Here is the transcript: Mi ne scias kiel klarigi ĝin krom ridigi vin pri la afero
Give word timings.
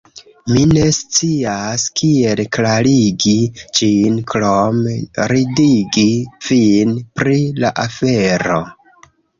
Mi 0.53 0.61
ne 0.69 0.85
scias 0.99 1.83
kiel 2.01 2.41
klarigi 2.57 3.35
ĝin 3.81 4.19
krom 4.33 4.83
ridigi 5.35 6.11
vin 6.51 6.99
pri 7.21 7.41
la 7.65 7.77
afero 7.89 8.63